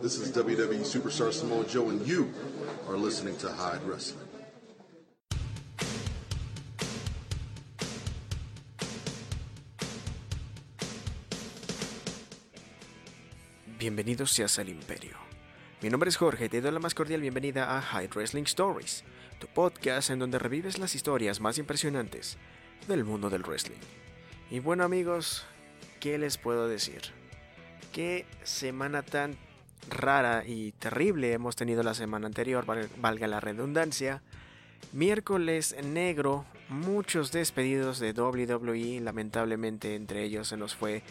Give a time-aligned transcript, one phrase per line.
[0.00, 2.32] This is WWE Superstar Samoa Joe, and you
[2.88, 4.24] are listening to Hyde Wrestling.
[13.78, 15.18] Bienvenidos seas al Imperio.
[15.82, 19.04] Mi nombre es Jorge y te doy la más cordial bienvenida a Hyde Wrestling Stories,
[19.38, 22.38] tu podcast en donde revives las historias más impresionantes
[22.88, 23.80] del mundo del wrestling.
[24.50, 25.44] Y bueno amigos,
[26.00, 27.02] ¿qué les puedo decir?
[27.92, 29.36] Qué semana tan
[29.88, 32.64] rara y terrible hemos tenido la semana anterior,
[32.98, 34.22] valga la redundancia.
[34.92, 41.02] Miércoles negro, muchos despedidos de WWE, lamentablemente entre ellos se nos fue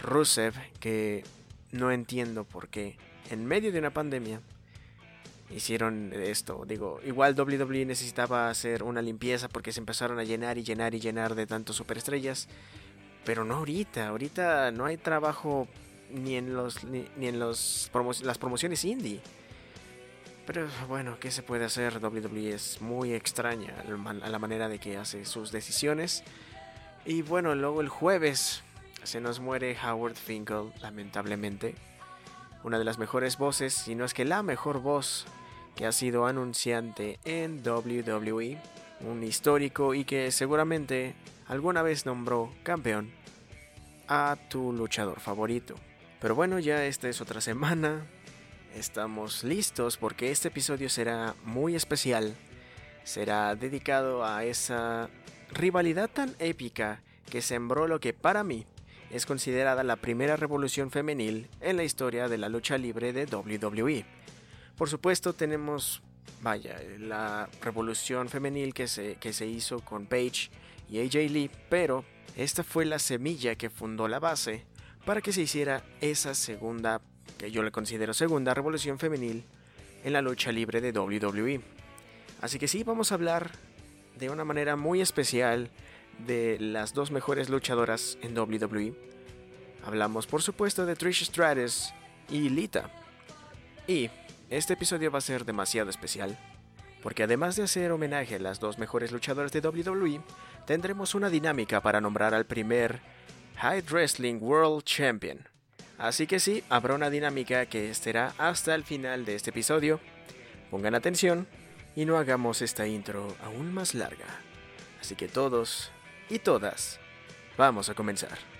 [0.00, 1.24] Rusev, que
[1.70, 2.96] no entiendo por qué
[3.30, 4.40] en medio de una pandemia
[5.50, 6.64] hicieron esto.
[6.66, 11.00] Digo, igual WWE necesitaba hacer una limpieza porque se empezaron a llenar y llenar y
[11.00, 12.48] llenar de tantos superestrellas.
[13.24, 15.68] Pero no ahorita, ahorita no hay trabajo
[16.12, 17.90] ni en los ni, en los
[18.22, 19.20] las promociones indie.
[20.46, 22.04] Pero bueno, ¿qué se puede hacer?
[22.04, 23.74] WWE es muy extraña
[24.22, 26.24] a la manera de que hace sus decisiones.
[27.04, 28.62] Y bueno, luego el jueves
[29.04, 31.74] se nos muere Howard Finkel, lamentablemente.
[32.64, 35.26] Una de las mejores voces, si no es que la mejor voz
[35.76, 38.58] que ha sido anunciante en WWE.
[39.00, 41.14] Un histórico y que seguramente
[41.48, 43.10] alguna vez nombró campeón
[44.06, 45.74] a tu luchador favorito.
[46.22, 48.06] Pero bueno, ya esta es otra semana.
[48.76, 52.36] Estamos listos porque este episodio será muy especial.
[53.02, 55.10] Será dedicado a esa
[55.50, 58.66] rivalidad tan épica que sembró lo que para mí
[59.10, 64.04] es considerada la primera revolución femenil en la historia de la lucha libre de WWE.
[64.76, 66.02] Por supuesto tenemos,
[66.40, 70.50] vaya, la revolución femenil que se, que se hizo con Paige
[70.88, 72.04] y AJ Lee, pero
[72.36, 74.70] esta fue la semilla que fundó la base
[75.04, 77.00] para que se hiciera esa segunda,
[77.38, 79.44] que yo le considero segunda revolución femenil
[80.04, 81.60] en la lucha libre de WWE.
[82.40, 83.50] Así que sí, vamos a hablar
[84.18, 85.70] de una manera muy especial
[86.26, 88.94] de las dos mejores luchadoras en WWE.
[89.84, 91.92] Hablamos por supuesto de Trish Stratus
[92.30, 92.90] y Lita.
[93.86, 94.10] Y
[94.50, 96.38] este episodio va a ser demasiado especial,
[97.02, 100.20] porque además de hacer homenaje a las dos mejores luchadoras de WWE,
[100.66, 103.00] tendremos una dinámica para nombrar al primer
[103.56, 105.48] High Wrestling World Champion.
[105.98, 110.00] Así que sí, habrá una dinámica que estará hasta el final de este episodio.
[110.70, 111.46] Pongan atención
[111.94, 114.26] y no hagamos esta intro aún más larga.
[115.00, 115.90] Así que todos
[116.28, 116.98] y todas,
[117.56, 118.51] vamos a comenzar.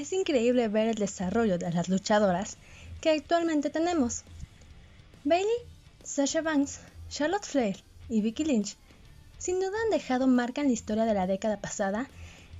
[0.00, 2.56] Es increíble ver el desarrollo de las luchadoras
[3.02, 4.22] que actualmente tenemos.
[5.24, 5.52] Bailey,
[6.02, 6.80] Sasha Banks,
[7.10, 7.76] Charlotte Flair
[8.08, 8.78] y Vicky Lynch
[9.36, 12.08] sin duda han dejado marca en la historia de la década pasada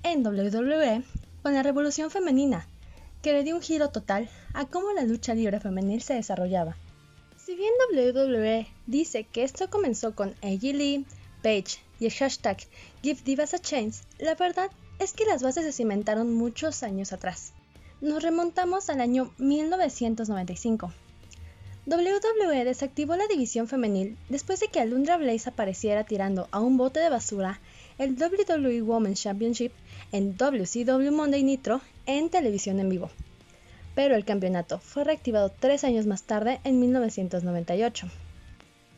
[0.03, 1.03] en WWE
[1.43, 2.67] con la revolución femenina,
[3.23, 6.77] que le dio un giro total a cómo la lucha libre femenil se desarrollaba.
[7.43, 11.07] Si bien WWE dice que esto comenzó con AJ Lee,
[11.43, 12.59] Paige y el hashtag
[13.03, 17.55] Give Divas a Chance, la verdad es que las bases se cimentaron muchos años atrás.
[18.03, 20.93] Nos remontamos al año 1995.
[21.87, 27.01] WWE desactivó la división femenil después de que Alundra Blaze apareciera tirando a un bote
[27.01, 27.61] de basura
[27.97, 29.73] el WWE Women's Championship
[30.13, 33.11] en WCW Monday Nitro en televisión en vivo.
[33.95, 38.07] Pero el campeonato fue reactivado tres años más tarde, en 1998.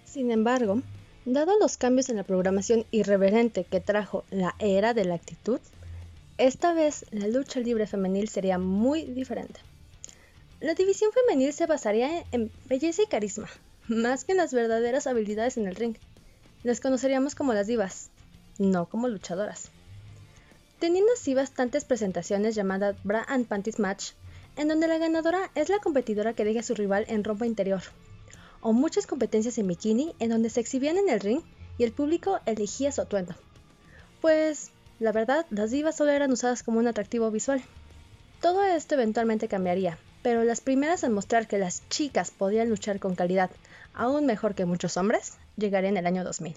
[0.05, 0.83] Sin embargo,
[1.25, 5.61] dado los cambios en la programación irreverente que trajo la era de la actitud,
[6.47, 9.61] esta vez la lucha libre femenil sería muy diferente.
[10.61, 13.49] La división femenil se basaría en belleza y carisma,
[13.87, 15.95] más que en las verdaderas habilidades en el ring.
[16.65, 18.11] Las conoceríamos como las divas,
[18.59, 19.71] no como luchadoras.
[20.81, 24.11] Teniendo así bastantes presentaciones llamadas Bra and Panties Match,
[24.57, 27.83] en donde la ganadora es la competidora que deja a su rival en ropa interior,
[28.61, 31.43] o muchas competencias en bikini en donde se exhibían en el ring
[31.79, 33.37] y el público elegía su atuendo.
[34.21, 34.73] Pues
[35.03, 37.61] la verdad, las divas solo eran usadas como un atractivo visual.
[38.41, 43.17] Todo esto eventualmente cambiaría, pero las primeras en mostrar que las chicas podían luchar con
[43.17, 43.51] calidad,
[43.95, 46.57] aún mejor que muchos hombres, llegarían en el año 2000.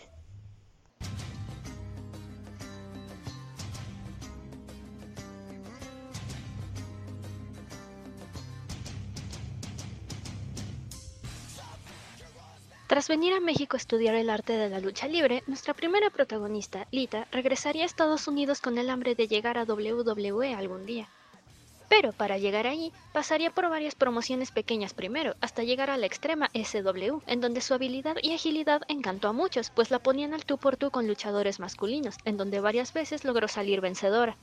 [12.95, 16.87] Tras venir a México a estudiar el arte de la lucha libre, nuestra primera protagonista,
[16.91, 21.09] Lita, regresaría a Estados Unidos con el hambre de llegar a WWE algún día.
[21.89, 26.49] Pero para llegar allí, pasaría por varias promociones pequeñas primero, hasta llegar a la extrema
[26.53, 30.57] SW, en donde su habilidad y agilidad encantó a muchos, pues la ponían al tú
[30.57, 34.37] por tú con luchadores masculinos, en donde varias veces logró salir vencedora.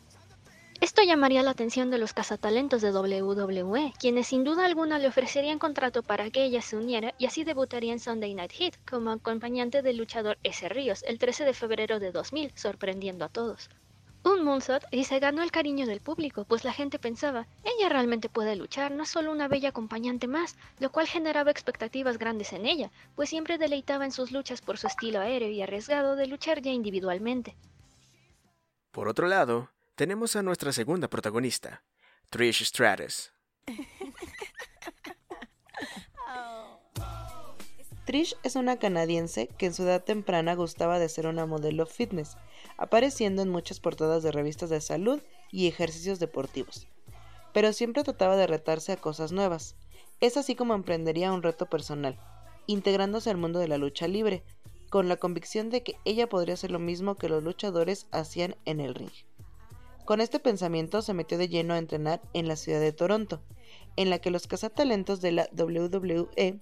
[0.83, 5.61] Esto llamaría la atención de los cazatalentos de WWE, quienes sin duda alguna le ofrecerían
[5.61, 9.83] contrato para que ella se uniera y así debutaría en Sunday Night Heat como acompañante
[9.83, 10.69] del luchador S.
[10.69, 13.71] Ríos el 13 de febrero de 2000, sorprendiendo a todos
[14.25, 18.29] un moonsault y se ganó el cariño del público, pues la gente pensaba, ella realmente
[18.29, 22.67] puede luchar, no es solo una bella acompañante más, lo cual generaba expectativas grandes en
[22.67, 26.61] ella, pues siempre deleitaba en sus luchas por su estilo aéreo y arriesgado de luchar
[26.61, 27.55] ya individualmente.
[28.91, 31.85] Por otro lado, tenemos a nuestra segunda protagonista,
[32.31, 33.33] Trish Stratus.
[38.07, 42.37] Trish es una canadiense que en su edad temprana gustaba de ser una modelo fitness,
[42.77, 46.89] apareciendo en muchas portadas de revistas de salud y ejercicios deportivos.
[47.53, 49.77] Pero siempre trataba de retarse a cosas nuevas.
[50.21, 52.19] Es así como emprendería un reto personal,
[52.67, 54.43] integrándose al mundo de la lucha libre,
[54.91, 58.81] con la convicción de que ella podría hacer lo mismo que los luchadores hacían en
[58.81, 59.13] el ring.
[60.05, 63.41] Con este pensamiento se metió de lleno a entrenar en la ciudad de Toronto,
[63.97, 66.59] en la que los cazatalentos de la WWE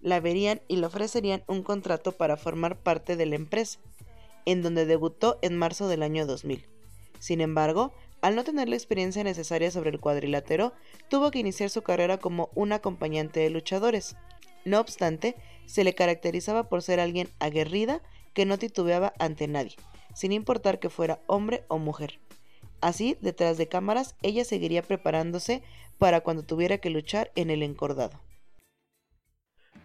[0.00, 3.80] la verían y le ofrecerían un contrato para formar parte de la empresa,
[4.46, 6.66] en donde debutó en marzo del año 2000.
[7.18, 10.72] Sin embargo, al no tener la experiencia necesaria sobre el cuadrilátero,
[11.08, 14.16] tuvo que iniciar su carrera como un acompañante de luchadores.
[14.64, 15.34] No obstante,
[15.66, 18.02] se le caracterizaba por ser alguien aguerrida
[18.34, 19.76] que no titubeaba ante nadie,
[20.14, 22.20] sin importar que fuera hombre o mujer.
[22.84, 25.62] Así, detrás de cámaras, ella seguiría preparándose
[25.96, 28.20] para cuando tuviera que luchar en el encordado.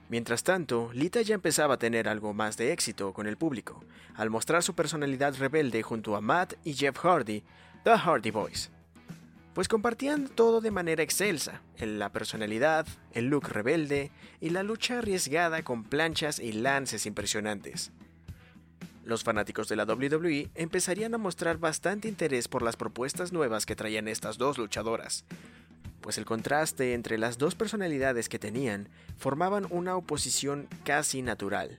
[0.09, 3.81] Mientras tanto, Lita ya empezaba a tener algo más de éxito con el público,
[4.15, 7.41] al mostrar su personalidad rebelde junto a Matt y Jeff Hardy,
[7.85, 8.69] The Hardy Boys.
[9.53, 14.11] Pues compartían todo de manera excelsa, la personalidad, el look rebelde
[14.41, 17.93] y la lucha arriesgada con planchas y lances impresionantes.
[19.09, 23.75] Los fanáticos de la WWE empezarían a mostrar bastante interés por las propuestas nuevas que
[23.75, 25.25] traían estas dos luchadoras,
[25.99, 31.75] pues el contraste entre las dos personalidades que tenían formaban una oposición casi natural.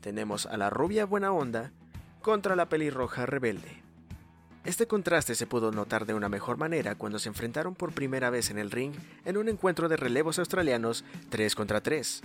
[0.00, 1.72] Tenemos a la rubia buena onda
[2.22, 3.82] contra la pelirroja rebelde.
[4.64, 8.50] Este contraste se pudo notar de una mejor manera cuando se enfrentaron por primera vez
[8.50, 12.20] en el ring en un encuentro de relevos australianos 3 contra 3.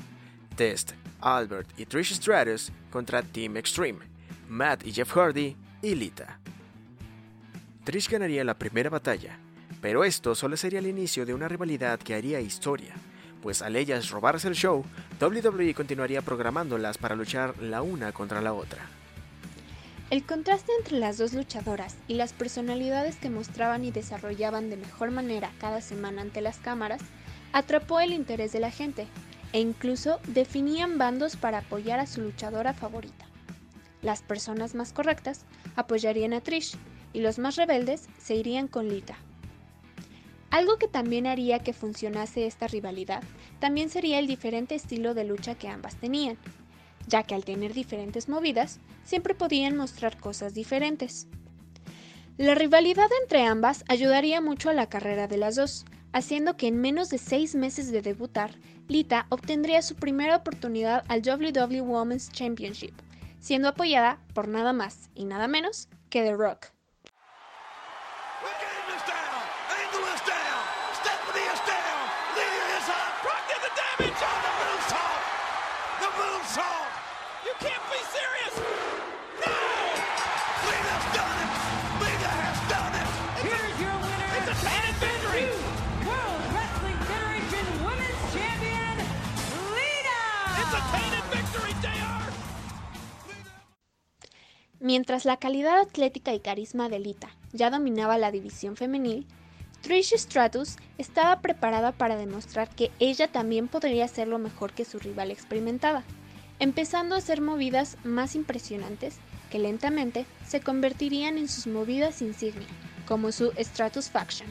[0.56, 4.19] Test, Albert y Trish Stratus contra Team Extreme,
[4.50, 6.40] Matt y Jeff Hardy y Lita.
[7.84, 9.38] Trish ganaría la primera batalla,
[9.80, 12.96] pero esto solo sería el inicio de una rivalidad que haría historia,
[13.42, 14.84] pues al ellas robarse el show,
[15.22, 18.80] WWE continuaría programándolas para luchar la una contra la otra.
[20.10, 25.12] El contraste entre las dos luchadoras y las personalidades que mostraban y desarrollaban de mejor
[25.12, 27.02] manera cada semana ante las cámaras
[27.54, 29.06] atrapó el interés de la gente
[29.54, 33.29] e incluso definían bandos para apoyar a su luchadora favorita.
[34.02, 36.76] Las personas más correctas apoyarían a Trish
[37.14, 39.18] y los más rebeldes se irían con Lita.
[40.52, 43.24] Algo que también haría que funcionase esta rivalidad
[43.60, 46.38] también sería el diferente estilo de lucha que ambas tenían,
[47.08, 51.28] ya que al tener diferentes movidas, siempre podían mostrar cosas diferentes.
[52.38, 56.80] La rivalidad entre ambas ayudaría mucho a la carrera de las dos, haciendo que en
[56.80, 58.52] menos de seis meses de debutar,
[58.88, 62.94] Lita obtendría su primera oportunidad al WWE Women's Championship,
[63.40, 66.79] siendo apoyada por nada más y nada menos que The Rock.
[94.90, 99.28] Mientras la calidad atlética y carisma de Lita ya dominaba la división femenil,
[99.84, 105.30] Trish Stratus estaba preparada para demostrar que ella también podría hacerlo mejor que su rival
[105.30, 106.04] experimentada,
[106.58, 109.18] empezando a hacer movidas más impresionantes
[109.52, 112.66] que lentamente se convertirían en sus movidas insignia,
[113.08, 114.50] como su Stratus Faction.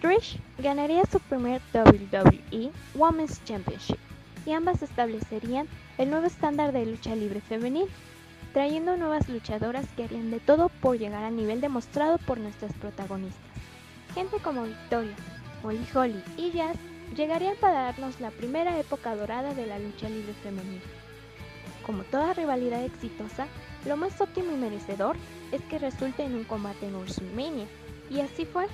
[0.00, 3.98] Trish ganaría su primer WWE Women's Championship
[4.46, 5.66] y ambas establecerían
[5.98, 7.88] el nuevo estándar de lucha libre femenil
[8.52, 13.42] trayendo nuevas luchadoras que harían de todo por llegar al nivel demostrado por nuestras protagonistas.
[14.14, 15.14] Gente como Victoria,
[15.62, 16.76] Molly Holly y Jazz
[17.14, 20.82] llegarían para darnos la primera época dorada de la lucha libre femenina.
[21.84, 23.46] Como toda rivalidad exitosa,
[23.84, 25.16] lo más óptimo y merecedor
[25.52, 27.66] es que resulte en un combate en WrestleMania,
[28.10, 28.66] y así fue.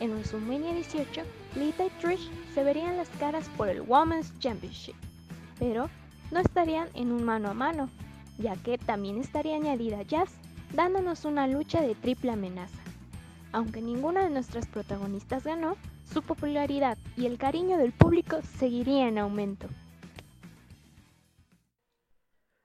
[0.00, 1.22] En WrestleMania 18,
[1.54, 4.96] Lita y Trish se verían las caras por el Women's Championship,
[5.58, 5.88] pero
[6.30, 7.88] no estarían en un mano a mano,
[8.42, 10.30] ya que también estaría añadida Jazz,
[10.74, 12.76] dándonos una lucha de triple amenaza.
[13.52, 15.76] Aunque ninguna de nuestras protagonistas ganó,
[16.12, 19.68] su popularidad y el cariño del público seguiría en aumento.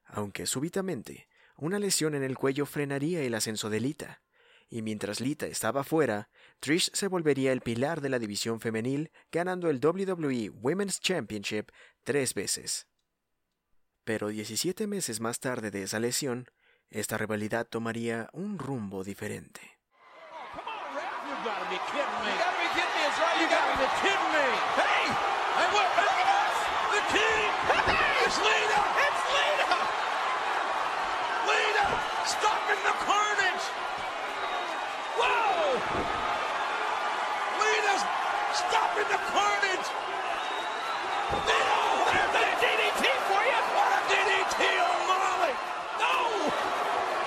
[0.05, 4.22] Aunque súbitamente, una lesión en el cuello frenaría el ascenso de Lita,
[4.69, 6.29] y mientras Lita estaba fuera,
[6.60, 11.69] Trish se volvería el pilar de la división femenil, ganando el WWE Women's Championship
[12.03, 12.88] tres veces.
[14.08, 16.50] Pero 17 meses más tarde de esa lesión,
[16.90, 19.60] esta rivalidad tomaría un rumbo diferente.
[32.28, 33.66] stopping the carnage!
[35.16, 35.80] Whoa!
[37.60, 38.04] Lita's
[38.52, 39.88] stopping the carnage!
[41.28, 41.88] No!
[42.08, 43.62] There's a DDT for you!
[43.76, 45.54] What a DDT on Molly!
[46.00, 46.16] No!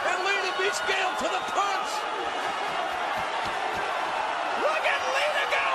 [0.09, 1.91] And Lita beats Gale to the punch!
[4.65, 5.69] Look at Lita go!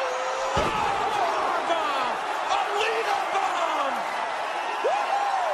[1.70, 2.16] Bomb!
[2.50, 3.96] A Lita bomb!
[4.86, 5.46] Woo!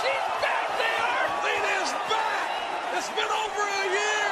[0.00, 1.20] She's back there!
[1.44, 2.48] Lita's back!
[2.96, 4.28] It's been over a year!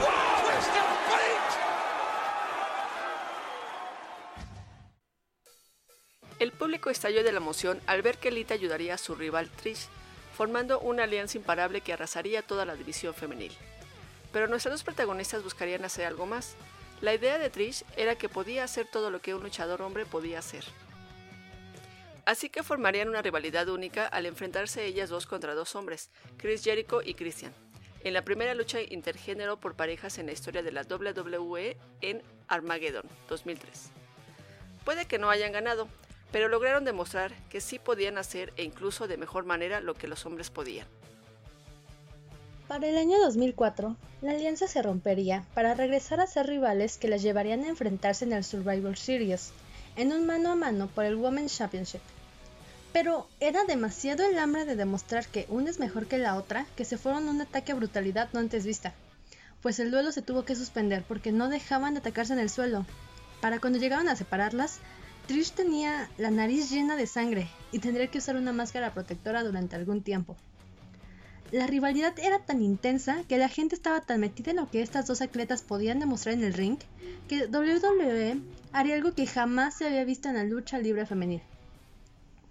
[0.00, 0.48] Wow!
[0.48, 1.52] Twist of fate!
[6.40, 9.88] El público estalló de la emoción al ver que Lita ayudaría a su rival Trish,
[10.32, 13.50] formando una alianza imparable que arrasaría toda la división femenil.
[14.32, 16.54] Pero nuestras dos protagonistas buscarían hacer algo más.
[17.00, 20.38] La idea de Trish era que podía hacer todo lo que un luchador hombre podía
[20.38, 20.62] hacer.
[22.26, 27.02] Así que formarían una rivalidad única al enfrentarse ellas dos contra dos hombres, Chris Jericho
[27.02, 27.52] y Christian,
[28.04, 33.08] en la primera lucha intergénero por parejas en la historia de la WWE en Armageddon
[33.28, 33.90] 2003.
[34.84, 35.88] Puede que no hayan ganado,
[36.32, 40.26] pero lograron demostrar que sí podían hacer e incluso de mejor manera lo que los
[40.26, 40.88] hombres podían.
[42.66, 47.20] Para el año 2004, la alianza se rompería para regresar a ser rivales que las
[47.20, 49.52] llevarían a enfrentarse en el Survivor Series,
[49.96, 52.00] en un mano a mano por el Women's Championship.
[52.94, 56.86] Pero era demasiado el hambre de demostrar que una es mejor que la otra que
[56.86, 58.94] se fueron un ataque a brutalidad no antes vista,
[59.60, 62.86] pues el duelo se tuvo que suspender porque no dejaban de atacarse en el suelo.
[63.40, 64.80] Para cuando llegaban a separarlas,
[65.26, 69.76] Trish tenía la nariz llena de sangre y tendría que usar una máscara protectora durante
[69.76, 70.36] algún tiempo.
[71.52, 75.06] La rivalidad era tan intensa que la gente estaba tan metida en lo que estas
[75.06, 76.78] dos atletas podían demostrar en el ring
[77.28, 78.40] que WWE
[78.72, 81.42] haría algo que jamás se había visto en la lucha libre femenil.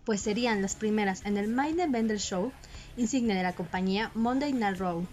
[0.05, 2.51] Pues serían las primeras en el Main Event del show,
[2.95, 5.05] insignia de la compañía Monday Night Raw.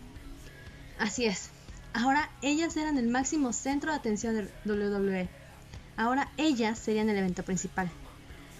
[0.98, 1.48] Así es,
[1.92, 5.37] ahora ellas eran el máximo centro de atención del WWE.
[5.98, 7.90] Ahora ellas serían el evento principal.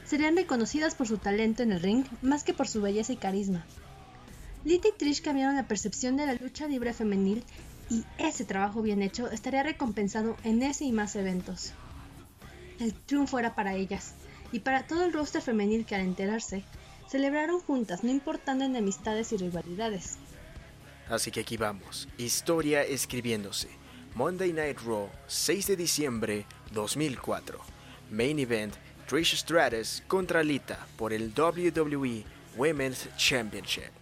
[0.05, 3.65] Serían reconocidas por su talento en el ring más que por su belleza y carisma.
[4.65, 7.45] Lita y Trish cambiaron la percepción de la lucha libre femenil
[7.89, 11.75] y ese trabajo bien hecho estaría recompensado en ese y más eventos.
[12.81, 14.15] El triunfo era para ellas
[14.51, 16.65] y para todo el roster femenil que al enterarse,
[17.09, 20.17] celebraron juntas no importando enemistades y rivalidades.
[21.09, 23.69] Así que aquí vamos, historia escribiéndose.
[24.19, 27.57] Monday Night Raw, 6 de diciembre 2004.
[28.11, 28.75] Main Event,
[29.07, 32.25] Trish Stratus contra Lita por el WWE
[32.57, 33.93] Women's Championship.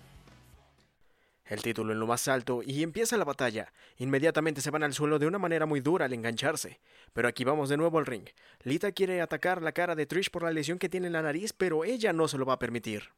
[1.45, 3.71] El título en lo más alto y empieza la batalla.
[3.99, 6.81] Inmediatamente se van al suelo de una manera muy dura al engancharse.
[7.13, 8.25] Pero aquí vamos de nuevo al ring.
[8.63, 11.53] Lita quiere atacar la cara de Trish por la lesión que tiene en la nariz,
[11.53, 13.11] pero ella no se lo va a permitir.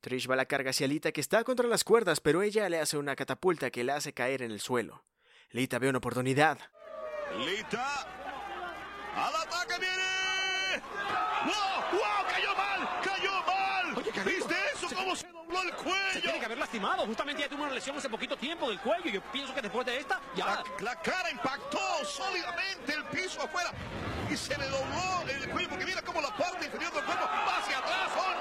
[0.00, 2.80] Trish va a la carga hacia Lita que está contra las cuerdas, pero ella le
[2.80, 5.04] hace una catapulta que la hace caer en el suelo.
[5.52, 6.58] Lita ve una oportunidad.
[7.38, 8.06] Lita.
[9.16, 10.82] ¡Al ataque viene!
[11.44, 11.98] ¡Wow!
[11.98, 12.26] ¡Wow!
[12.28, 13.00] ¡Cayó mal!
[13.02, 13.94] ¡Cayó mal!
[13.96, 14.88] Oye, ¿Viste eso?
[14.88, 16.20] se- ¿Cómo se dobló el Se cuello?
[16.20, 17.06] tiene que haber lastimado.
[17.06, 19.08] Justamente ya tuvo una lesión hace poquito tiempo del cuello.
[19.10, 20.46] Yo pienso que después de esta, ya.
[20.46, 23.70] La, la cara impactó sólidamente el piso afuera
[24.30, 27.58] y se le dobló el cuello porque mira cómo la parte inferior del cuerpo va
[27.58, 28.10] hacia atrás.
[28.16, 28.35] ¡Oh!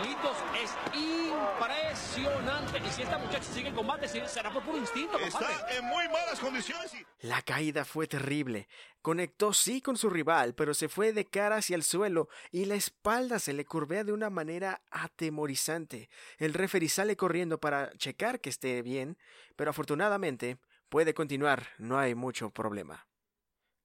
[0.00, 2.78] Carlitos es impresionante.
[2.86, 5.52] Y si esta muchacha sigue en combate, será por puro instinto, compadre.
[5.52, 8.66] Está en muy malas condiciones y La caída fue terrible.
[9.02, 12.76] Conectó sí con su rival, pero se fue de cara hacia el suelo y la
[12.76, 16.08] espalda se le curvea de una manera atemorizante.
[16.38, 19.18] El referee sale corriendo para checar que esté bien,
[19.54, 20.56] pero afortunadamente
[20.88, 23.06] puede continuar, no hay mucho problema.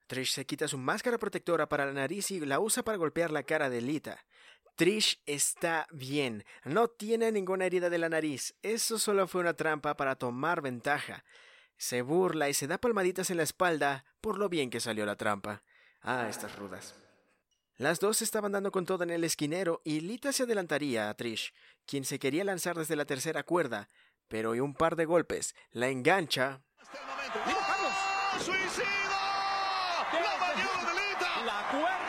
[0.08, 3.44] Trish se quita su máscara protectora para la nariz y la usa para golpear la
[3.44, 4.24] cara de Lita.
[4.76, 9.96] Trish está bien, no tiene ninguna herida de la nariz, eso solo fue una trampa
[9.96, 11.24] para tomar ventaja.
[11.78, 15.16] Se burla y se da palmaditas en la espalda por lo bien que salió la
[15.16, 15.64] trampa.
[16.02, 16.94] Ah, estas rudas.
[17.78, 21.54] Las dos estaban dando con todo en el esquinero y Lita se adelantaría a Trish,
[21.86, 23.88] quien se quería lanzar desde la tercera cuerda,
[24.28, 26.62] pero y un par de golpes la engancha.
[28.40, 28.86] ¡Suicida!
[30.12, 31.46] ¡La maniobra de Lita!
[31.46, 32.06] La cuerda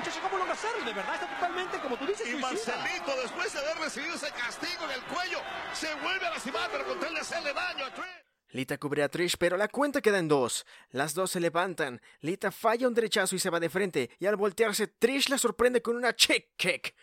[0.00, 0.84] muchacha, ¿cómo logra hacerlo?
[0.84, 2.76] De verdad, está totalmente, como tú dices, Y suicida.
[2.76, 5.38] Marcelito, después de haber recibido ese castigo en el cuello,
[5.72, 8.24] se vuelve a lastimar, pero con tal de hacerle daño a Trish.
[8.52, 10.66] Lita cubre a Trish, pero la cuenta queda en dos.
[10.90, 12.00] Las dos se levantan.
[12.20, 15.82] Lita falla un derechazo y se va de frente, y al voltearse, Trish la sorprende
[15.82, 16.94] con una chick kick.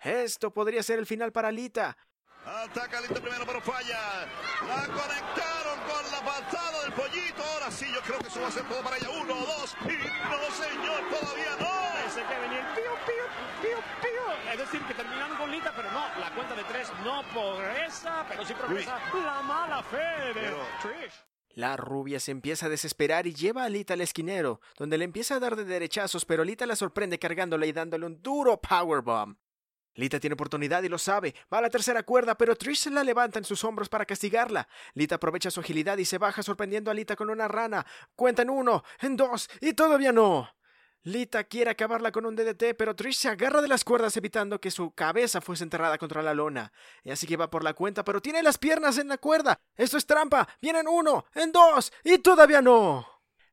[0.00, 1.96] Esto podría ser el final para Lita.
[2.44, 4.26] Ataca Lita primero, pero falla.
[4.68, 7.42] La conectaron con la patada del pollito.
[7.42, 9.10] Ahora sí, yo creo que eso va a ser todo para ella.
[9.10, 11.75] Uno, dos, y no, señor, todavía no.
[12.16, 13.24] Que venía el pío, pío,
[13.62, 14.52] pío, pío.
[14.52, 18.44] Es decir, que terminaron con Lita, pero no, la cuenta de tres no progresa, pero
[18.44, 21.12] sí progresa la mala fe de Pero- Trish.
[21.50, 25.36] La rubia se empieza a desesperar y lleva a Lita al esquinero, donde le empieza
[25.36, 29.36] a dar de derechazos, pero Lita la sorprende cargándole y dándole un duro powerbomb.
[29.94, 31.34] Lita tiene oportunidad y lo sabe.
[31.52, 34.68] Va a la tercera cuerda, pero Trish se la levanta en sus hombros para castigarla.
[34.94, 37.86] Lita aprovecha su agilidad y se baja sorprendiendo a Lita con una rana.
[38.14, 40.50] Cuenta en uno, en dos, y todavía no.
[41.02, 44.70] Lita quiere acabarla con un DDT, pero Trish se agarra de las cuerdas evitando que
[44.70, 46.72] su cabeza fuese enterrada contra la lona.
[47.04, 49.60] Y así que va por la cuenta, pero tiene las piernas en la cuerda.
[49.76, 50.48] Esto es trampa.
[50.60, 53.06] Vienen uno, en dos, y todavía no.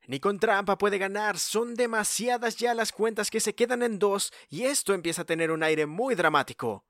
[0.08, 4.34] Ni con trampa puede ganar, son demasiadas ya las cuentas que se quedan en dos
[4.50, 6.84] y esto empieza a tener un aire muy dramático.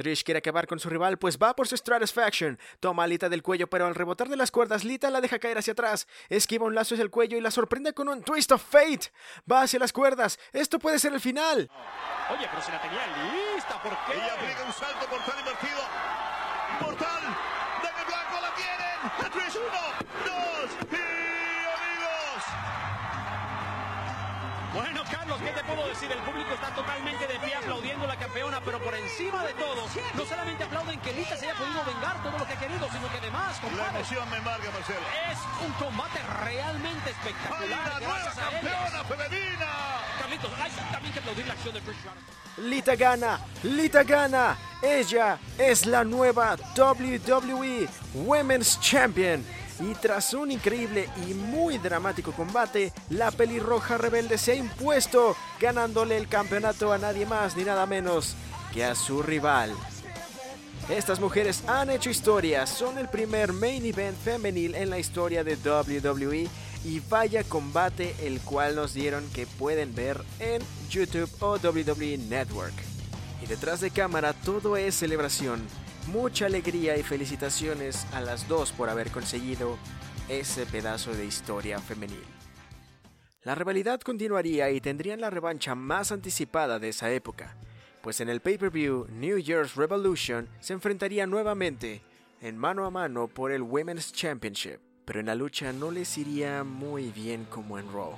[0.00, 2.58] Trish quiere acabar con su rival, pues va por su Stratisfaction.
[2.80, 5.58] Toma a Lita del cuello, pero al rebotar de las cuerdas, Lita la deja caer
[5.58, 6.08] hacia atrás.
[6.30, 9.12] Esquiva un lazo hacia el cuello y la sorprende con un Twist of Fate.
[9.50, 10.38] Va hacia las cuerdas.
[10.54, 11.70] Esto puede ser el final.
[12.30, 13.06] Oye, pero se la tenía
[13.54, 14.16] lista, ¿por qué?
[14.16, 15.80] Y aplica un salto mortal invertido.
[16.80, 17.22] Mortal.
[17.82, 19.26] De blanco la tienen.
[19.26, 19.80] A Trish, uno,
[20.24, 20.49] dos,
[24.72, 26.10] Bueno, Carlos, ¿qué te puedo decir?
[26.12, 29.74] El público está totalmente de pie aplaudiendo a la campeona, pero por encima de todo,
[30.14, 33.10] no solamente aplauden que Lita se haya podido vengar todo lo que ha querido, sino
[33.10, 35.00] que además, La compadre, emoción me embarga, Marcelo.
[35.30, 37.80] es un combate realmente ¡Hay espectacular.
[37.90, 39.66] una nueva campeona femenina!
[40.20, 42.22] Carlitos, hay también que aplaudir la acción de Stratus.
[42.58, 44.56] Lita gana, Lita gana.
[44.82, 49.44] Ella es la nueva WWE Women's Champion.
[49.80, 56.16] Y tras un increíble y muy dramático combate, la pelirroja rebelde se ha impuesto, ganándole
[56.16, 58.34] el campeonato a nadie más ni nada menos
[58.72, 59.74] que a su rival.
[60.90, 65.56] Estas mujeres han hecho historia, son el primer main event femenil en la historia de
[65.56, 66.48] WWE
[66.84, 72.74] y vaya combate el cual nos dieron que pueden ver en YouTube o WWE Network.
[73.42, 75.64] Y detrás de cámara todo es celebración,
[76.10, 79.78] mucha alegría y felicitaciones a las dos por haber conseguido
[80.28, 82.24] ese pedazo de historia femenil.
[83.44, 87.56] La rivalidad continuaría y tendrían la revancha más anticipada de esa época,
[88.02, 92.02] pues en el pay-per-view New Year's Revolution se enfrentaría nuevamente
[92.42, 96.64] en mano a mano por el Women's Championship, pero en la lucha no les iría
[96.64, 98.16] muy bien como en Raw,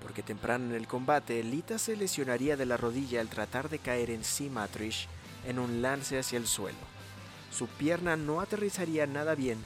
[0.00, 4.10] porque temprano en el combate Lita se lesionaría de la rodilla al tratar de caer
[4.10, 5.08] encima a Trish
[5.46, 6.93] en un lance hacia el suelo.
[7.56, 9.58] Su pierna no aterrizaría nada bien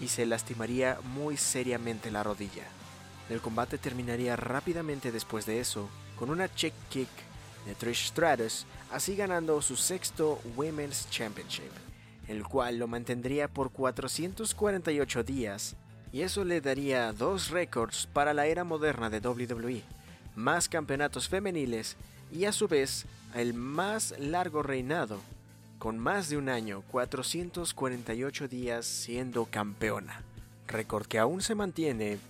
[0.00, 2.64] y se lastimaría muy seriamente la rodilla.
[3.30, 7.08] El combate terminaría rápidamente después de eso, con una check kick
[7.66, 11.70] de Trish Stratus, así ganando su sexto Women's Championship,
[12.28, 15.76] el cual lo mantendría por 448 días,
[16.12, 19.82] y eso le daría dos récords para la era moderna de WWE,
[20.36, 21.96] más campeonatos femeniles
[22.30, 25.20] y a su vez el más largo reinado,
[25.82, 30.22] con más de un año, 448 días siendo campeona,
[30.68, 32.20] récord que aún se mantiene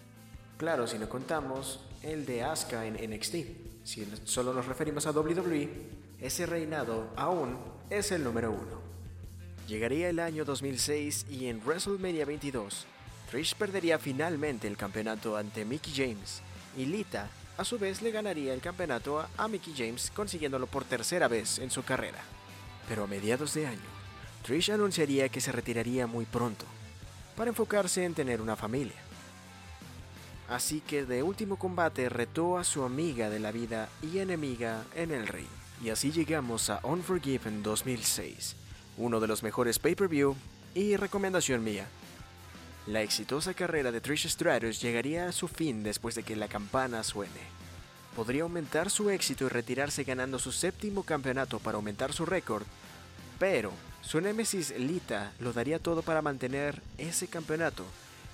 [0.57, 3.35] Claro, si no contamos el de Asuka en NXT.
[3.85, 5.69] Si solo nos referimos a WWE,
[6.19, 7.59] ese reinado aún
[7.91, 8.81] es el número uno.
[9.69, 12.87] Llegaría el año 2006 y en WrestleMania 22,
[13.31, 16.41] Trish perdería finalmente el campeonato ante Mickey James
[16.75, 21.29] y Lita a su vez le ganaría el campeonato a, Mickey James consiguiéndolo por tercera
[21.29, 22.25] vez en su carrera.
[22.93, 23.81] Pero a mediados de año,
[24.45, 26.67] Trish anunciaría que se retiraría muy pronto
[27.39, 29.01] para enfocarse en tener una familia.
[30.51, 35.11] Así que de último combate retó a su amiga de la vida y enemiga en
[35.11, 35.49] el ring.
[35.83, 38.57] Y así llegamos a Unforgiven 2006,
[38.99, 40.37] uno de los mejores pay-per-view
[40.75, 41.87] y recomendación mía.
[42.87, 47.03] La exitosa carrera de Trish Stratus llegaría a su fin después de que la campana
[47.05, 47.41] suene.
[48.15, 52.67] Podría aumentar su éxito y retirarse ganando su séptimo campeonato para aumentar su récord,
[53.43, 57.85] pero su némesis Lita lo daría todo para mantener ese campeonato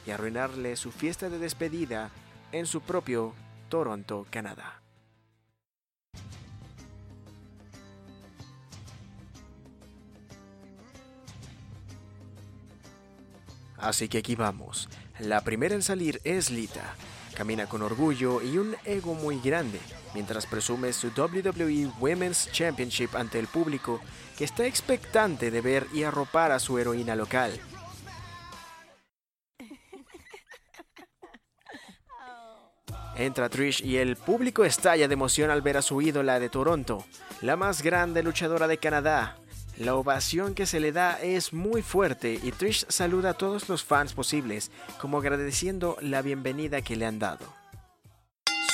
[0.06, 2.10] y arruinarle su fiesta de despedida
[2.52, 3.32] en su propio
[3.70, 4.82] Toronto, Canadá.
[13.78, 14.90] Así que aquí vamos.
[15.20, 16.94] La primera en salir es Lita.
[17.38, 19.78] Camina con orgullo y un ego muy grande,
[20.12, 24.00] mientras presume su WWE Women's Championship ante el público
[24.36, 27.52] que está expectante de ver y arropar a su heroína local.
[33.14, 37.04] Entra Trish y el público estalla de emoción al ver a su ídola de Toronto,
[37.40, 39.36] la más grande luchadora de Canadá.
[39.78, 43.84] La ovación que se le da es muy fuerte y Trish saluda a todos los
[43.84, 47.46] fans posibles, como agradeciendo la bienvenida que le han dado.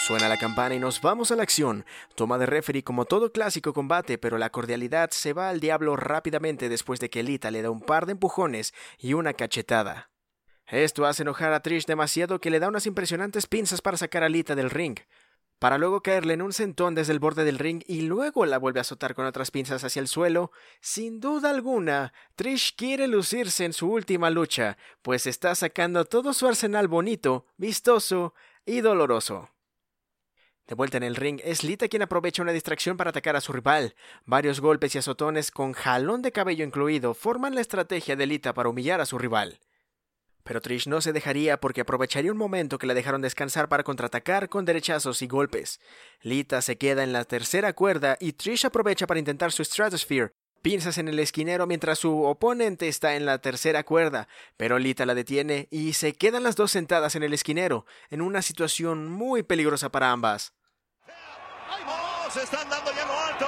[0.07, 1.85] Suena la campana y nos vamos a la acción.
[2.15, 6.71] Toma de referee como todo clásico combate, pero la cordialidad se va al diablo rápidamente
[6.71, 10.09] después de que Lita le da un par de empujones y una cachetada.
[10.67, 14.31] Esto hace enojar a Trish demasiado que le da unas impresionantes pinzas para sacar a
[14.31, 14.99] Lita del ring,
[15.65, 18.81] para luego caerle en un sentón desde el borde del ring y luego la vuelve
[18.81, 20.53] a azotar con otras pinzas hacia el suelo.
[20.83, 26.47] Sin duda alguna, Trish quiere lucirse en su última lucha, pues está sacando todo su
[26.47, 28.35] arsenal bonito, vistoso
[28.67, 29.49] y doloroso.
[30.67, 33.55] De vuelta en el ring, es Lita quien aprovecha una distracción para atacar a su
[33.55, 33.95] rival.
[34.27, 38.69] Varios golpes y azotones con jalón de cabello incluido forman la estrategia de Lita para
[38.69, 39.59] humillar a su rival.
[40.45, 44.49] Pero Trish no se dejaría porque aprovecharía un momento que la dejaron descansar para contraatacar
[44.49, 45.81] con derechazos y golpes.
[46.21, 50.33] Lita se queda en la tercera cuerda y Trish aprovecha para intentar su Stratosphere.
[50.61, 55.15] Pinzas en el esquinero mientras su oponente está en la tercera cuerda, pero Lita la
[55.15, 59.91] detiene y se quedan las dos sentadas en el esquinero, en una situación muy peligrosa
[59.91, 60.55] para ambas.
[61.87, 63.47] ¡Oh, se están dando ya lo alto!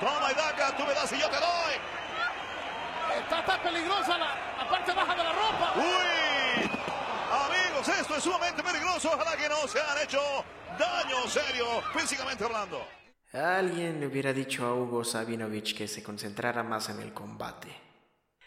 [0.00, 1.74] Toma y daca, tú me das y yo te doy.
[3.20, 5.72] Está tan peligrosa la, la parte baja de la ropa.
[5.76, 6.25] ¡Uy!
[6.56, 9.10] Amigos, esto es sumamente peligroso.
[9.12, 10.20] Ojalá que no se han hecho
[10.78, 12.86] daño serio, físicamente hablando.
[13.32, 17.68] Alguien le hubiera dicho a Hugo Sabinovich que se concentrara más en el combate.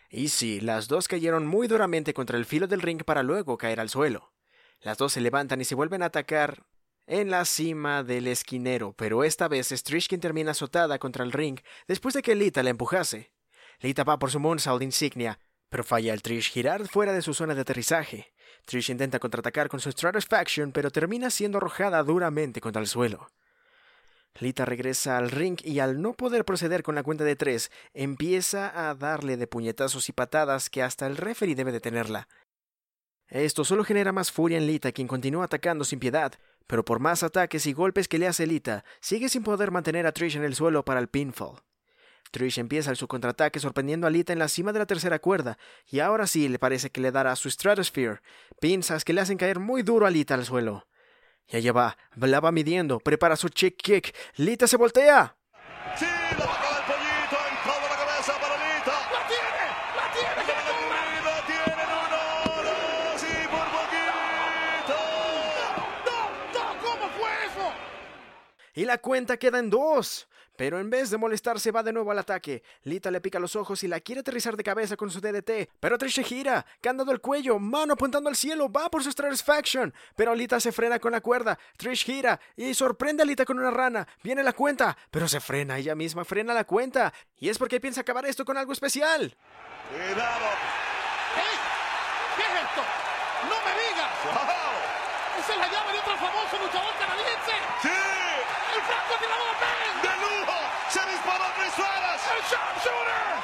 [0.10, 3.80] Y sí, las dos cayeron muy duramente contra el filo del ring para luego caer
[3.80, 4.34] al suelo.
[4.82, 6.64] Las dos se levantan y se vuelven a atacar
[7.06, 11.32] en la cima del esquinero, pero esta vez es Trish quien termina azotada contra el
[11.32, 13.34] ring después de que Lita la empujase.
[13.82, 17.56] Lita va por su moonsault insignia, pero falla al Trish girar fuera de su zona
[17.56, 18.34] de aterrizaje.
[18.66, 23.30] Trish intenta contraatacar con su Stratisfaction, pero termina siendo arrojada duramente contra el suelo.
[24.40, 28.90] Lita regresa al ring y al no poder proceder con la cuenta de tres, empieza
[28.90, 32.28] a darle de puñetazos y patadas que hasta el referee debe detenerla.
[33.28, 36.34] Esto solo genera más furia en Lita, quien continúa atacando sin piedad,
[36.68, 40.14] pero por más ataques y golpes que le hace Lita, sigue sin poder mantener a
[40.14, 41.60] Trish en el suelo para el pinfall.
[42.32, 46.00] Trish empieza su contraataque sorprendiendo a Lita en la cima de la tercera cuerda, y
[46.00, 48.22] ahora sí le parece que le dará su Stratosphere,
[48.60, 50.88] pinzas que le hacen caer muy duro a Lita al suelo.
[51.48, 55.36] Y allá va, la va midiendo, prepara su chick kick, Lita se voltea.
[55.98, 58.94] Sí, la vaca del pollito, en toda la cabeza para Lita.
[59.12, 59.66] ¡La tiene!
[59.96, 60.42] ¡La tiene!
[60.46, 60.54] ¡Que
[61.26, 62.22] La tienen uno,
[62.70, 64.14] dos y por poquito.
[66.06, 66.20] ¡No!
[66.54, 66.80] ¡No!
[66.84, 67.74] ¿Cómo fue eso?
[68.76, 70.28] Y la cuenta queda en dos.
[70.60, 72.64] Pero en vez de molestarse va de nuevo al ataque.
[72.84, 75.70] Lita le pica los ojos y la quiere aterrizar de cabeza con su DDT.
[75.80, 79.94] Pero Trish gira, candado el cuello, mano apuntando al cielo, va por su Stratisfaction.
[80.18, 81.58] Pero Lita se frena con la cuerda.
[81.78, 84.06] Trish gira y sorprende a Lita con una rana.
[84.22, 87.14] Viene la cuenta, pero se frena ella misma, frena la cuenta.
[87.38, 89.38] Y es porque piensa acabar esto con algo especial.
[89.90, 90.50] Cuidado.
[91.36, 91.48] ¿Qué?
[92.36, 92.82] ¿Qué es esto?
[93.48, 94.12] ¡No me digas!
[94.26, 95.40] ¡Wow!
[95.40, 97.56] ¡Esa es la llave de otro famoso luchador canadiense!
[97.82, 97.88] ¡Sí!
[98.76, 100.02] ¡El francotirador Ben!
[100.04, 100.58] ¡De lujo!
[100.90, 102.22] ¡Se disparó Trish Stratus!
[102.36, 103.40] ¡El sharpshooter!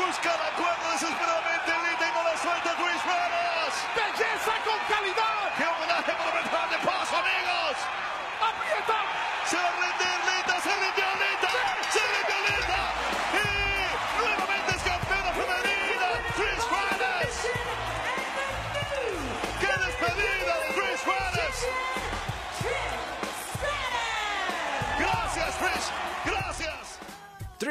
[0.00, 4.29] Busca la cuerda desesperadamente Lita y no la suelta Trish Stratus.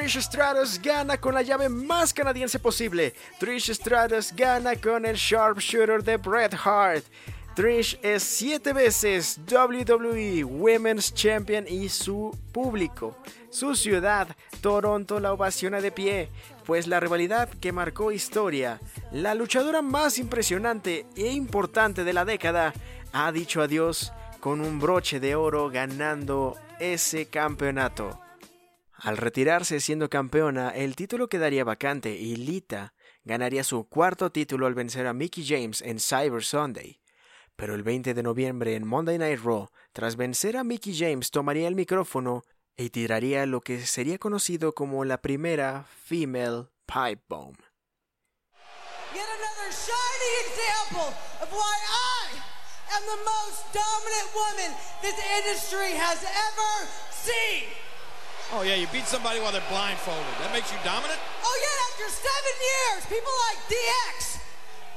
[0.09, 3.13] Trish Stratus gana con la llave más canadiense posible.
[3.39, 7.05] Trish Stratus gana con el sharpshooter de Bret Hart.
[7.55, 13.15] Trish es siete veces WWE Women's Champion y su público,
[13.51, 16.29] su ciudad, Toronto, la ovaciona de pie,
[16.65, 18.79] pues la rivalidad que marcó historia,
[19.11, 22.73] la luchadora más impresionante e importante de la década,
[23.13, 28.19] ha dicho adiós con un broche de oro ganando ese campeonato.
[29.01, 34.73] Al retirarse siendo campeona, el título quedaría vacante y Lita ganaría su cuarto título al
[34.73, 36.99] vencer a Mickey James en Cyber Sunday.
[37.55, 41.69] Pero el 20 de noviembre en Monday Night Raw, tras vencer a Mickey James, tomaría
[41.69, 42.43] el micrófono
[42.75, 47.57] y tiraría lo que sería conocido como la primera Female Pipe Bomb.
[58.51, 60.25] Oh, yeah, you beat somebody while they're blindfolded.
[60.41, 61.19] That makes you dominant?
[61.45, 64.41] Oh, yeah, after seven years, people like DX,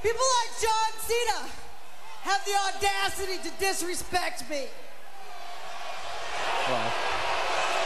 [0.01, 1.41] people like John Cena
[2.25, 4.73] have the audacity to disrespect me.
[6.69, 6.93] Well.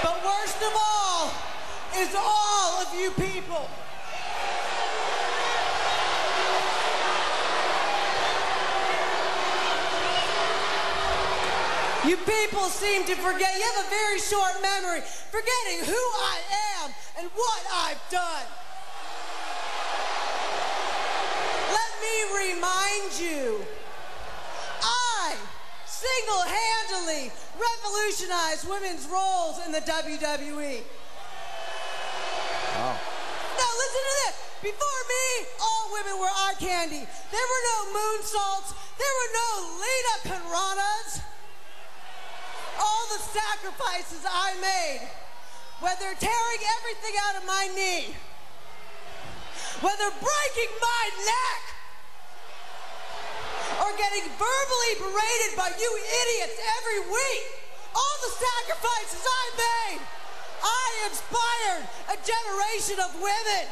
[0.02, 1.32] But worst of all
[1.98, 3.68] is all of you people.
[12.06, 13.50] You people seem to forget.
[13.58, 15.02] You have a very short memory,
[15.34, 16.38] forgetting who I
[16.78, 18.46] am and what I've done.
[21.66, 22.14] Let me
[22.46, 23.58] remind you
[24.82, 25.34] I
[25.84, 30.86] single handedly revolutionized women's roles in the WWE.
[33.58, 34.34] Now listen to this.
[34.62, 37.02] Before me, all women were eye candy.
[37.02, 38.70] There were no moonsaults.
[38.94, 39.50] There were no
[39.82, 41.35] Lita Piranhas.
[42.78, 45.08] All the sacrifices I made,
[45.80, 48.16] whether tearing everything out of my knee,
[49.80, 51.62] whether breaking my neck,
[53.82, 57.44] or getting verbally berated by you idiots every week,
[57.94, 60.00] all the sacrifices I made,
[60.64, 63.66] I inspired a generation of women.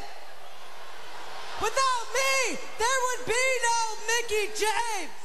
[1.61, 5.17] Without me, there would be no Mickey James.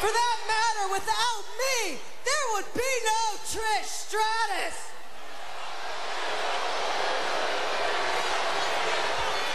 [0.00, 4.76] For that matter, without me, there would be no Trish Stratus.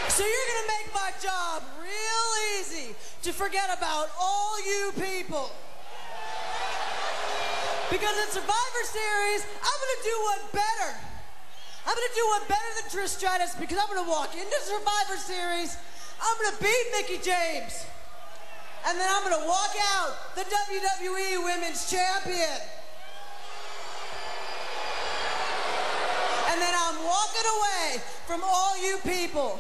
[0.10, 2.30] So you're going to make my job real
[2.60, 5.50] easy to forget about all you people.
[7.90, 10.92] Because in Survivor Series, I'm going to do one better.
[11.88, 14.58] I'm going to do one better than Trish Stratus because I'm going to walk into
[14.62, 15.78] Survivor Series.
[16.22, 17.86] I'm going to beat Mickey James.
[18.88, 22.60] And then I'm going to walk out the WWE Women's Champion.
[26.52, 29.60] And then I'm walking away from all you people.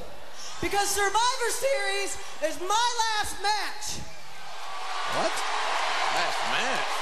[0.61, 4.03] Because Survivor Series is my last match.
[5.15, 5.31] What?
[6.15, 6.99] Last match?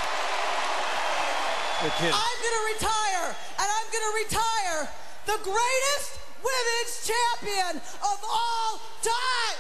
[1.82, 2.14] You're kidding.
[2.14, 4.90] I'm going to retire, and I'm going to retire
[5.26, 9.58] the greatest women's champion of all time.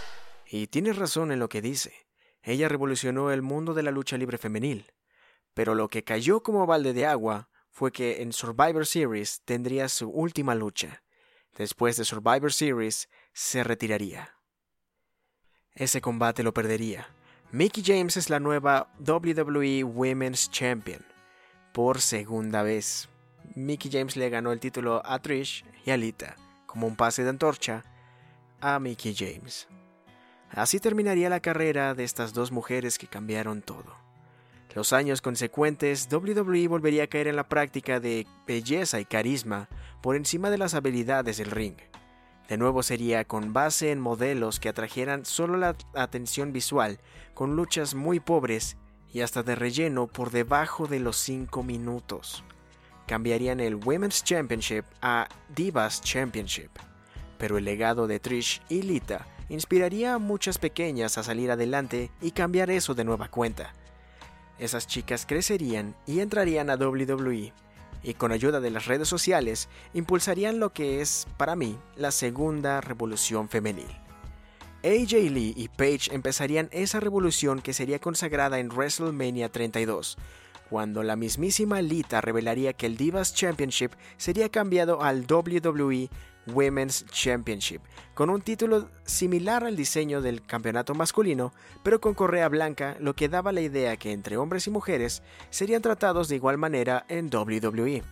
[0.51, 2.06] Y tiene razón en lo que dice.
[2.47, 4.93] Ella revolucionó el mundo de la lucha libre femenil.
[5.53, 10.09] Pero lo que cayó como balde de agua fue que en Survivor Series tendría su
[10.09, 11.03] última lucha.
[11.57, 14.37] Después de Survivor Series se retiraría.
[15.75, 17.09] Ese combate lo perdería.
[17.51, 21.05] Mickey James es la nueva WWE Women's Champion.
[21.73, 23.09] Por segunda vez.
[23.55, 27.29] Mickey James le ganó el título a Trish y a Lita, como un pase de
[27.29, 27.83] antorcha
[28.61, 29.67] a Mickey James.
[30.51, 33.95] Así terminaría la carrera de estas dos mujeres que cambiaron todo.
[34.73, 39.67] Los años consecuentes, WWE volvería a caer en la práctica de belleza y carisma
[40.01, 41.77] por encima de las habilidades del ring.
[42.47, 46.99] De nuevo sería con base en modelos que atrajeran solo la atención visual,
[47.33, 48.77] con luchas muy pobres
[49.11, 52.43] y hasta de relleno por debajo de los 5 minutos.
[53.05, 56.69] Cambiarían el Women's Championship a Divas Championship.
[57.37, 62.31] Pero el legado de Trish y Lita inspiraría a muchas pequeñas a salir adelante y
[62.31, 63.73] cambiar eso de nueva cuenta.
[64.59, 67.53] Esas chicas crecerían y entrarían a WWE,
[68.03, 72.81] y con ayuda de las redes sociales impulsarían lo que es, para mí, la segunda
[72.81, 73.87] revolución femenil.
[74.83, 80.17] AJ Lee y Paige empezarían esa revolución que sería consagrada en WrestleMania 32,
[80.69, 86.09] cuando la mismísima Lita revelaría que el Divas Championship sería cambiado al WWE
[86.47, 87.81] Women's Championship,
[88.13, 93.29] con un título similar al diseño del campeonato masculino, pero con correa blanca, lo que
[93.29, 98.03] daba la idea que entre hombres y mujeres serían tratados de igual manera en WWE.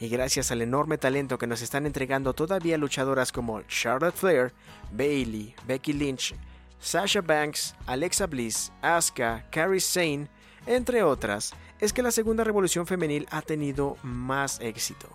[0.00, 4.52] Y gracias al enorme talento que nos están entregando todavía luchadoras como Charlotte Flair,
[4.92, 6.34] Bailey, Becky Lynch,
[6.80, 10.28] Sasha Banks, Alexa Bliss, Asuka, Carrie Sane,
[10.66, 15.08] entre otras, es que la segunda revolución femenil ha tenido más éxito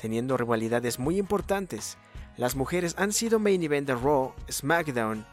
[0.00, 1.96] teniendo rivalidades muy importantes.
[2.36, 5.24] Las mujeres han sido main event de Raw, SmackDown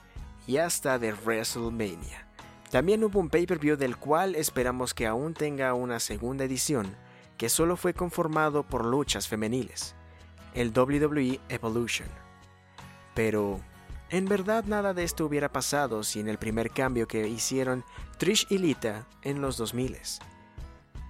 [0.47, 2.27] y hasta de WrestleMania.
[2.71, 6.95] También hubo un pay-per-view del cual esperamos que aún tenga una segunda edición,
[7.37, 9.95] que solo fue conformado por luchas femeniles,
[10.53, 12.07] el WWE Evolution.
[13.13, 13.59] Pero,
[14.09, 17.83] En verdad nada de esto hubiera pasado sin el primer cambio que hicieron
[18.17, 19.97] Trish y Lita en los 2000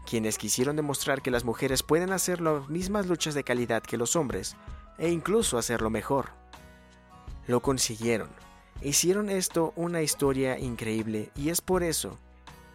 [0.05, 4.15] quienes quisieron demostrar que las mujeres pueden hacer las mismas luchas de calidad que los
[4.15, 4.55] hombres
[4.97, 6.29] e incluso hacerlo mejor.
[7.47, 8.29] Lo consiguieron.
[8.81, 12.19] Hicieron esto una historia increíble y es por eso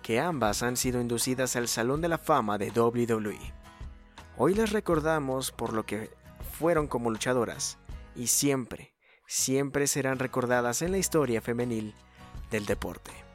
[0.02, 3.38] que ambas han sido inducidas al Salón de la Fama de WWE.
[4.36, 6.10] Hoy les recordamos por lo que
[6.58, 7.78] fueron como luchadoras
[8.16, 8.94] y siempre,
[9.26, 11.94] siempre serán recordadas en la historia femenil
[12.50, 13.27] del deporte.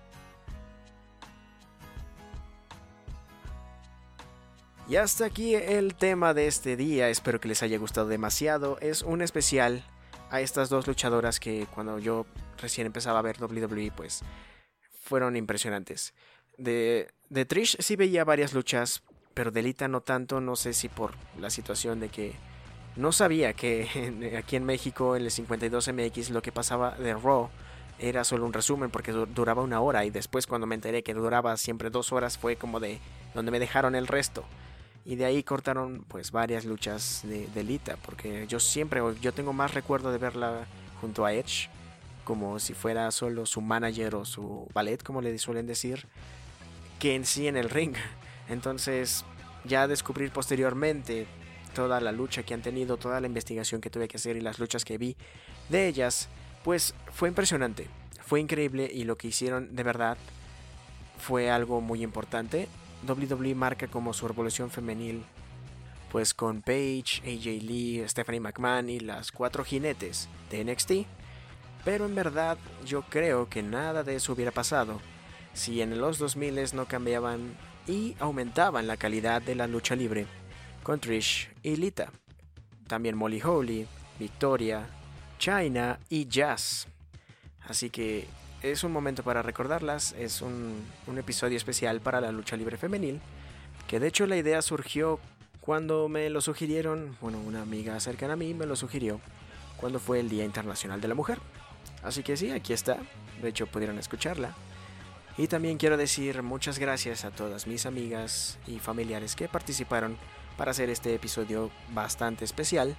[4.90, 8.78] Y hasta aquí el tema de este día, espero que les haya gustado demasiado.
[8.82, 9.84] Es un especial
[10.30, 12.26] a estas dos luchadoras que cuando yo
[12.58, 14.24] recién empezaba a ver WWE pues
[15.04, 16.14] fueron impresionantes.
[16.58, 20.90] De, de Trish sí veía varias luchas, pero de Lita no tanto, no sé si
[20.90, 22.34] por la situación de que
[22.98, 27.50] no sabía que aquí en México en el 52MX lo que pasaba de Raw
[28.00, 31.56] era solo un resumen porque duraba una hora y después cuando me enteré que duraba
[31.56, 33.00] siempre dos horas fue como de
[33.34, 34.44] donde me dejaron el resto.
[35.06, 39.52] Y de ahí cortaron pues varias luchas de, de Lita, porque yo siempre, yo tengo
[39.52, 40.66] más recuerdo de verla
[41.02, 41.70] junto a Edge,
[42.24, 46.06] como si fuera solo su manager o su ballet, como le suelen decir,
[47.00, 47.96] que en sí en el ring.
[48.50, 49.26] Entonces,
[49.66, 51.28] ya descubrir posteriormente
[51.74, 54.60] toda la lucha que han tenido, toda la investigación que tuve que hacer y las
[54.60, 55.18] luchas que vi
[55.70, 56.30] de ellas,
[56.64, 57.88] pues fue impresionante,
[58.22, 60.18] fue increíble y lo que hicieron de verdad
[61.18, 62.68] fue algo muy importante
[63.08, 65.24] WWE marca como su revolución femenil,
[66.12, 70.92] pues con Paige, AJ Lee, Stephanie McMahon y las cuatro jinetes de NXT.
[71.84, 75.02] Pero en verdad yo creo que nada de eso hubiera pasado
[75.54, 77.56] si en los 2000 no cambiaban
[77.88, 80.26] y aumentaban la calidad de la lucha libre
[80.84, 82.12] con Trish y Lita.
[82.88, 83.88] También Molly Holly,
[84.20, 84.88] Victoria,
[85.38, 86.88] China y Jazz.
[87.68, 88.28] Así que
[88.64, 90.84] es un momento para recordarlas, es un,
[91.18, 93.20] episodio especial para la lucha libre femenil,
[93.88, 95.20] que de hecho la idea surgió
[95.60, 99.20] cuando me lo sugirieron, bueno, una amiga cercana a mí me lo sugirió
[99.78, 101.40] cuando fue el Día Internacional de la Mujer.
[102.04, 102.98] Así que sí, aquí está,
[103.42, 104.56] de hecho pudieron escucharla.
[105.38, 110.18] Y también quiero decir muchas gracias a todas mis amigas y familiares que participaron
[110.58, 112.96] para hacer este episodio bastante especial.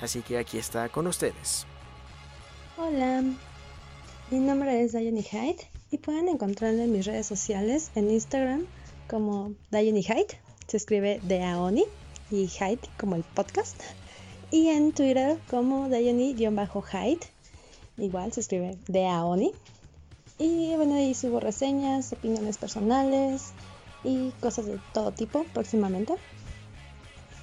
[0.00, 1.66] Así que aquí está con ustedes.
[2.76, 3.22] Hola,
[4.30, 8.66] mi nombre es Diane Hyde y pueden encontrarme en mis redes sociales en Instagram
[9.08, 11.84] como Diane Hyde, se escribe de Aoni
[12.30, 13.80] y Hyde como el podcast,
[14.50, 17.26] y en Twitter como Diane-Hyde,
[17.98, 19.52] igual se escribe de Aoni.
[20.38, 23.52] Y bueno, ahí subo reseñas, opiniones personales
[24.02, 26.14] y cosas de todo tipo próximamente.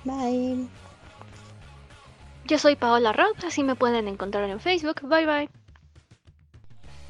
[0.04, 0.68] Bye.
[2.46, 5.02] Yo soy Paola Roth, así me pueden encontrar en Facebook.
[5.04, 5.61] Bye bye.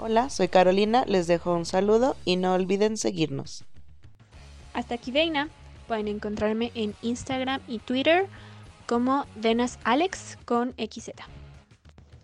[0.04, 3.66] Hola, soy Carolina, les dejo un saludo y no olviden seguirnos.
[4.74, 5.48] Hasta aquí Deina,
[5.88, 8.26] pueden encontrarme en Instagram y Twitter
[8.88, 11.12] como DenasAlex con XZ.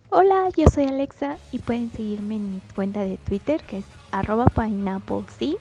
[0.10, 4.48] Hola, yo soy Alexa y pueden seguirme en mi cuenta de Twitter que es arroba
[4.48, 5.60] pineapplec,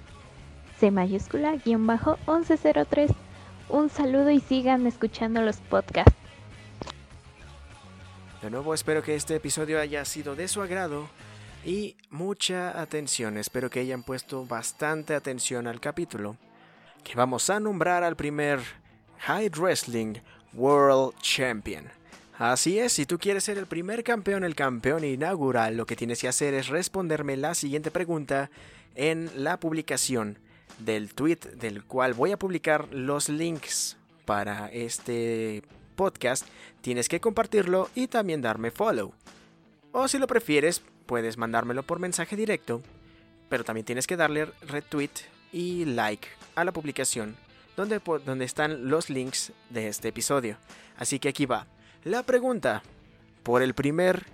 [0.81, 3.11] C mayúscula, guion bajo 1103.
[3.69, 6.15] Un saludo y sigan escuchando los podcasts.
[8.41, 11.11] De nuevo espero que este episodio haya sido de su agrado
[11.67, 16.37] y mucha atención, espero que hayan puesto bastante atención al capítulo,
[17.03, 18.61] que vamos a nombrar al primer
[19.19, 20.15] High Wrestling
[20.55, 21.87] World Champion.
[22.39, 26.21] Así es, si tú quieres ser el primer campeón, el campeón inaugural, lo que tienes
[26.21, 28.49] que hacer es responderme la siguiente pregunta
[28.95, 30.39] en la publicación
[30.79, 35.65] del tweet del cual voy a publicar los links para este
[35.97, 36.47] podcast.
[36.81, 39.13] Tienes que compartirlo y también darme follow.
[39.91, 42.83] O si lo prefieres, puedes mandármelo por mensaje directo,
[43.49, 45.11] pero también tienes que darle retweet
[45.53, 47.37] y like a la publicación
[47.77, 50.57] donde, donde están los links de este episodio.
[50.97, 51.67] Así que aquí va.
[52.05, 52.83] La pregunta
[53.43, 54.27] por el primer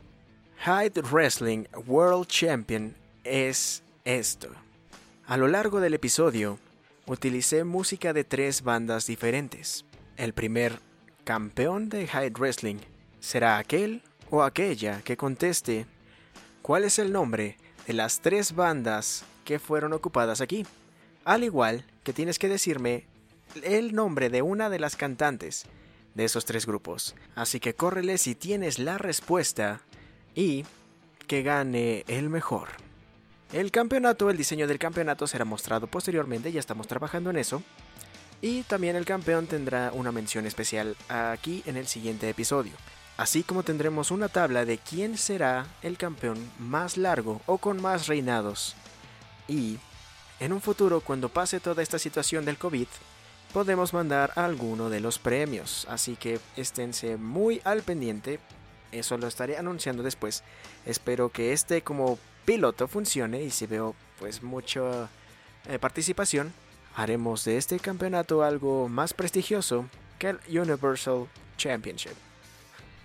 [0.64, 2.94] Hyde Wrestling World Champion
[3.24, 4.48] es esto.
[5.26, 6.58] A lo largo del episodio,
[7.06, 9.84] utilicé música de tres bandas diferentes.
[10.16, 10.78] El primer
[11.24, 12.78] campeón de Hyde Wrestling
[13.20, 15.86] será aquel o aquella que conteste
[16.62, 17.56] cuál es el nombre
[17.86, 20.64] de las tres bandas que fueron ocupadas aquí.
[21.24, 23.06] Al igual que tienes que decirme
[23.62, 25.66] el nombre de una de las cantantes
[26.14, 27.14] de esos tres grupos.
[27.34, 29.82] Así que córrele si tienes la respuesta
[30.34, 30.64] y
[31.26, 32.68] que gane el mejor.
[33.52, 37.62] El campeonato, el diseño del campeonato será mostrado posteriormente, ya estamos trabajando en eso.
[38.40, 42.72] Y también el campeón tendrá una mención especial aquí en el siguiente episodio.
[43.16, 48.06] Así como tendremos una tabla de quién será el campeón más largo o con más
[48.06, 48.74] reinados.
[49.48, 49.78] Y
[50.40, 52.88] en un futuro, cuando pase toda esta situación del COVID,
[53.52, 55.86] podemos mandar alguno de los premios.
[55.88, 58.40] Así que esténse muy al pendiente.
[58.90, 60.42] Eso lo estaré anunciando después.
[60.86, 65.08] Espero que este como piloto funcione y si veo pues mucha
[65.68, 66.52] eh, participación,
[66.96, 69.86] haremos de este campeonato algo más prestigioso
[70.18, 72.31] que el Universal Championship.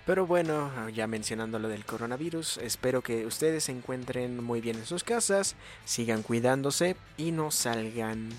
[0.08, 4.86] Pero bueno, ya mencionando lo del coronavirus, espero que ustedes se encuentren muy bien en
[4.86, 8.30] sus casas, sigan cuidándose y no salgan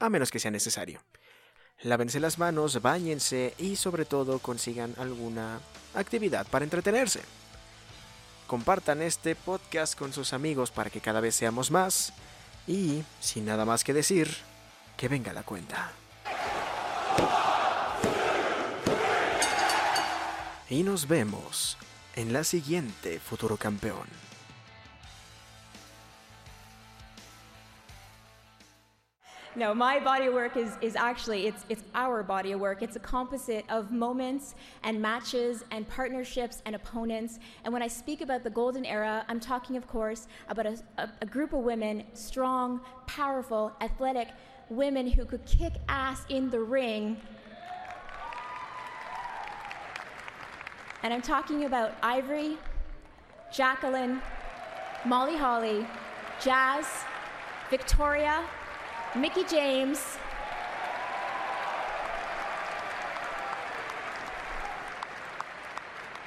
[0.00, 1.00] a menos que sea necesario.
[1.80, 5.60] Lávense las manos, bañense y sobre todo consigan alguna
[5.94, 7.22] actividad para entretenerse.
[8.46, 12.12] Compartan este podcast con sus amigos para que cada vez seamos más.
[12.66, 14.28] Y, sin nada más que decir,
[14.98, 15.90] que venga la cuenta.
[20.70, 21.78] Y nos vemos
[22.14, 24.06] en la siguiente Futuro Campeón.
[29.56, 32.82] No, my body of work is, is actually, it's, it's our body of work.
[32.82, 34.54] It's a composite of moments
[34.84, 37.38] and matches and partnerships and opponents.
[37.64, 41.08] And when I speak about the golden era, I'm talking, of course, about a, a,
[41.22, 44.28] a group of women, strong, powerful, athletic
[44.68, 47.16] women who could kick ass in the ring.
[51.08, 52.58] And I'm talking about Ivory,
[53.50, 54.20] Jacqueline,
[55.06, 55.86] Molly Holly,
[56.38, 56.84] Jazz,
[57.70, 58.44] Victoria,
[59.16, 60.18] Mickey James,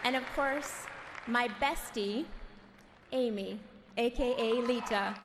[0.04, 0.88] and of course,
[1.28, 2.26] my bestie,
[3.12, 3.60] Amy,
[3.98, 5.14] aka Lita.